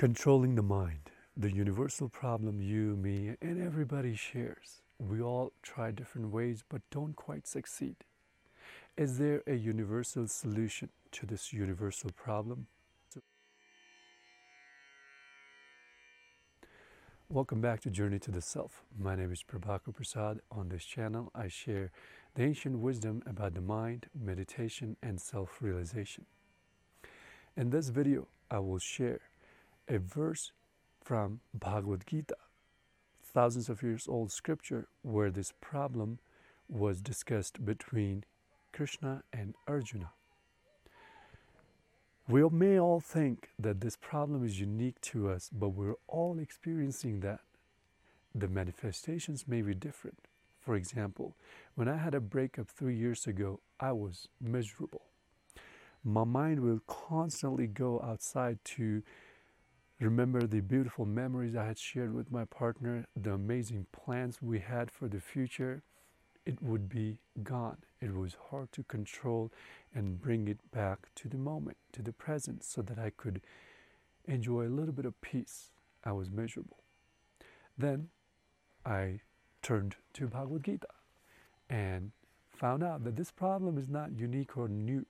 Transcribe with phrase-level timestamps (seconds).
[0.00, 4.80] Controlling the mind, the universal problem you, me, and everybody shares.
[4.98, 7.96] We all try different ways but don't quite succeed.
[8.96, 12.66] Is there a universal solution to this universal problem?
[17.28, 18.82] Welcome back to Journey to the Self.
[18.98, 20.40] My name is Prabhakar Prasad.
[20.50, 21.90] On this channel, I share
[22.36, 26.24] the ancient wisdom about the mind, meditation, and self realization.
[27.54, 29.20] In this video, I will share
[29.90, 30.52] a verse
[31.02, 32.36] from Bhagavad Gita,
[33.24, 36.20] thousands of years old scripture, where this problem
[36.68, 38.24] was discussed between
[38.72, 40.10] Krishna and Arjuna.
[42.28, 47.20] We may all think that this problem is unique to us, but we're all experiencing
[47.20, 47.40] that.
[48.32, 50.28] The manifestations may be different.
[50.60, 51.34] For example,
[51.74, 55.02] when I had a breakup three years ago, I was miserable.
[56.04, 59.02] My mind will constantly go outside to
[60.00, 64.90] remember the beautiful memories I had shared with my partner, the amazing plans we had
[64.90, 65.82] for the future,
[66.46, 67.76] it would be gone.
[68.00, 69.52] It was hard to control
[69.94, 73.42] and bring it back to the moment, to the present, so that I could
[74.24, 75.70] enjoy a little bit of peace.
[76.02, 76.78] I was miserable.
[77.76, 78.08] Then
[78.86, 79.20] I
[79.62, 80.88] turned to Bhagavad Gita
[81.68, 82.12] and
[82.48, 85.04] found out that this problem is not unique or new.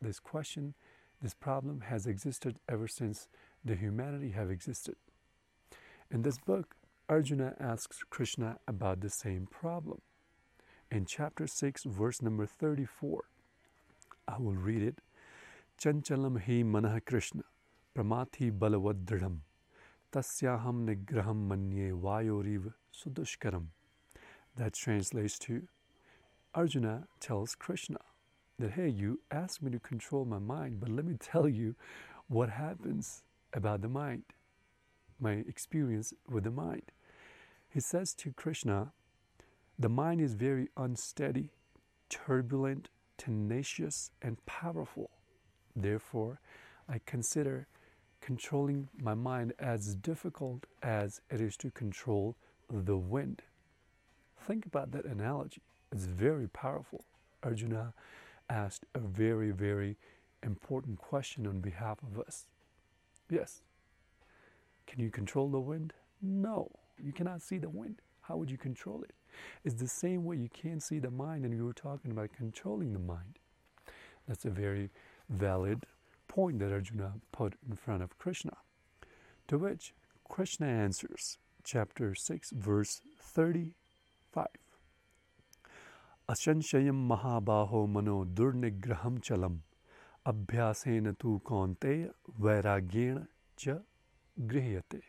[0.00, 0.74] This question,
[1.20, 3.28] this problem has existed ever since
[3.66, 4.94] the humanity have existed.
[6.10, 6.76] In this book,
[7.08, 10.00] Arjuna asks Krishna about the same problem.
[10.90, 13.24] In chapter 6, verse number 34,
[14.28, 14.98] I will read it.
[15.82, 17.42] Chanchalam hi manah Krishna
[17.96, 19.38] pramati balavadridham
[20.12, 23.66] tasyaham nigraham manye vayoriv sudushkaram.
[24.56, 25.62] That translates to
[26.54, 27.98] Arjuna tells Krishna
[28.60, 31.74] that, hey, you asked me to control my mind, but let me tell you
[32.28, 33.24] what happens
[33.56, 34.22] about the mind,
[35.18, 36.92] my experience with the mind.
[37.68, 38.92] He says to Krishna,
[39.78, 41.50] the mind is very unsteady,
[42.08, 45.10] turbulent, tenacious, and powerful.
[45.74, 46.40] Therefore,
[46.88, 47.66] I consider
[48.20, 52.36] controlling my mind as difficult as it is to control
[52.70, 53.42] the wind.
[54.46, 55.62] Think about that analogy.
[55.92, 57.04] It's very powerful.
[57.42, 57.94] Arjuna
[58.48, 59.96] asked a very, very
[60.42, 62.46] important question on behalf of us.
[63.30, 63.62] Yes.
[64.86, 65.92] Can you control the wind?
[66.22, 66.70] No.
[67.02, 68.00] You cannot see the wind.
[68.22, 69.14] How would you control it?
[69.64, 72.92] It's the same way you can't see the mind, and you were talking about controlling
[72.92, 73.38] the mind.
[74.26, 74.90] That's a very
[75.28, 75.84] valid
[76.28, 78.56] point that Arjuna put in front of Krishna.
[79.48, 79.94] To which
[80.28, 84.46] Krishna answers, chapter 6, verse 35.
[86.28, 89.58] Ashanshayam mahabaho mano durnigraham chalam
[90.26, 92.10] Abhyasena tu kaunteya
[92.40, 93.78] vairagyena cha
[94.44, 95.02] grihyate.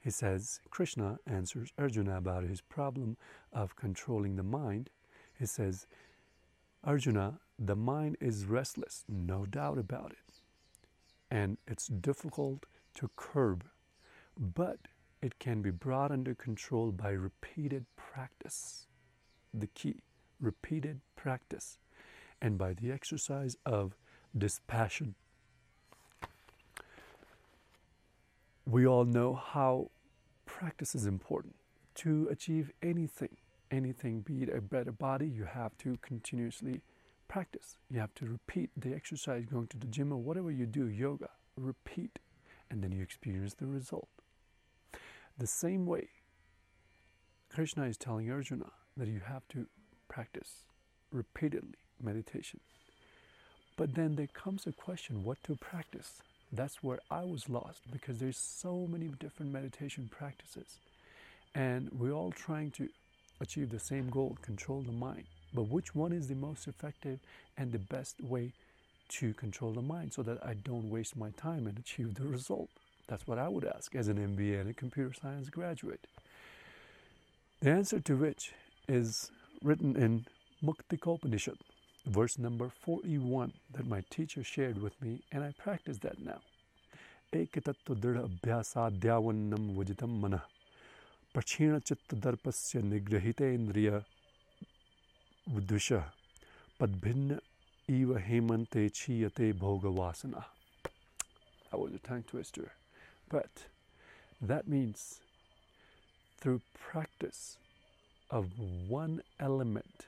[0.00, 3.16] He says, Krishna answers Arjuna about his problem
[3.52, 4.90] of controlling the mind.
[5.38, 5.86] He says,
[6.82, 10.34] Arjuna, the mind is restless, no doubt about it.
[11.30, 13.64] And it's difficult to curb,
[14.36, 14.78] but
[15.22, 18.86] it can be brought under control by repeated practice.
[19.54, 20.00] The key
[20.40, 21.78] repeated practice
[22.40, 23.96] and by the exercise of
[24.36, 25.14] dispassion.
[28.66, 29.90] We all know how
[30.46, 31.56] practice is important.
[31.96, 33.36] To achieve anything,
[33.70, 36.82] anything, be it a better body, you have to continuously
[37.28, 37.76] practice.
[37.90, 41.30] You have to repeat the exercise, going to the gym or whatever you do, yoga,
[41.56, 42.18] repeat,
[42.70, 44.08] and then you experience the result.
[45.36, 46.08] The same way,
[47.52, 49.66] Krishna is telling Arjuna that you have to
[50.08, 50.64] practice
[51.10, 52.60] repeatedly meditation.
[53.76, 56.22] But then there comes a question what to practice.
[56.52, 60.78] That's where I was lost because there's so many different meditation practices.
[61.54, 62.88] And we're all trying to
[63.40, 65.24] achieve the same goal, control the mind.
[65.54, 67.18] But which one is the most effective
[67.56, 68.52] and the best way
[69.08, 72.68] to control the mind so that I don't waste my time and achieve the result?
[73.08, 76.06] That's what I would ask as an MBA and a computer science graduate.
[77.60, 78.52] The answer to which
[78.88, 79.30] is
[79.62, 80.26] written in
[80.64, 81.56] Muktikopanishad,
[82.09, 86.41] verse number 41 that my teacher shared with me, and I practice that now.
[87.35, 90.35] एकतत्व दृढ़ अभ्यासाद्यावन्नम वजितम मन
[91.33, 93.89] प्रक्षीण चित्त दर्पस्य निग्रहितेन्द्रिय
[95.55, 95.91] विद्विष
[96.79, 97.39] पद्भिन्न
[97.89, 100.45] इव हेमन्ते क्षीयते भोगवासना.
[101.71, 102.71] That was a tongue twister.
[103.29, 103.65] But
[104.41, 105.19] that means
[106.39, 107.57] through practice
[108.29, 108.47] of
[108.87, 110.05] one element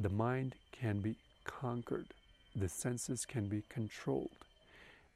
[0.00, 2.06] the mind can be conquered,
[2.56, 4.30] the senses can be controlled,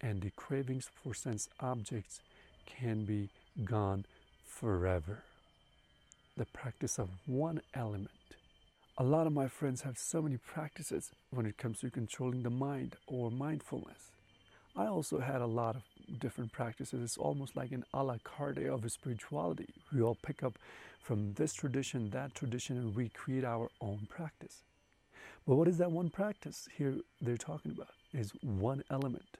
[0.00, 2.20] and the cravings for sense objects
[2.66, 3.28] can be
[3.64, 4.04] gone
[4.44, 5.22] forever.
[6.36, 8.08] The practice of one element.
[8.98, 12.50] A lot of my friends have so many practices when it comes to controlling the
[12.50, 14.10] mind or mindfulness.
[14.74, 15.82] I also had a lot of
[16.18, 17.02] different practices.
[17.02, 19.68] It's almost like an a la carte of spirituality.
[19.92, 20.58] We all pick up
[21.00, 24.62] from this tradition, that tradition, and we create our own practice.
[25.46, 27.94] But what is that one practice here they're talking about?
[28.12, 29.38] Is one element.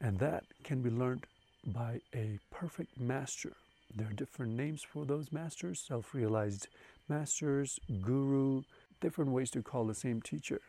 [0.00, 1.26] And that can be learned
[1.66, 3.54] by a perfect master.
[3.94, 6.68] There are different names for those masters self realized
[7.08, 8.62] masters, guru,
[9.00, 10.60] different ways to call the same teacher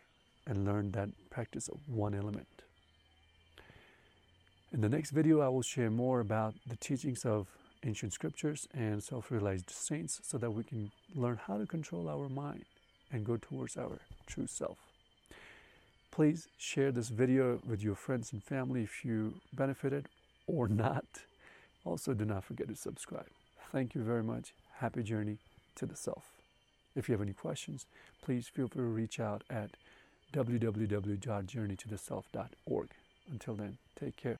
[0.48, 2.48] and learn that practice of one element.
[4.72, 7.48] In the next video, I will share more about the teachings of
[7.86, 12.30] ancient scriptures and self realized saints so that we can learn how to control our
[12.30, 12.65] mind
[13.12, 14.78] and go towards our true self.
[16.12, 20.08] Please share this video with your friends and family if you benefited
[20.48, 21.06] or not.
[21.86, 23.30] Also, do not forget to subscribe.
[23.72, 24.54] Thank you very much.
[24.78, 25.38] Happy journey
[25.76, 26.24] to the self.
[26.96, 27.86] If you have any questions,
[28.22, 29.72] please feel free to reach out at
[30.34, 32.88] www.journeytotheself.org.
[33.32, 34.40] Until then, take care.